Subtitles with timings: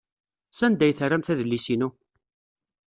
[0.57, 1.89] Sanda ay terramt adlis-inu?